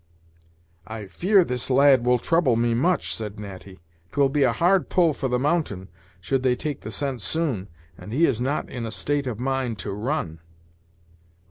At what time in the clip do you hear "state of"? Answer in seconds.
8.91-9.39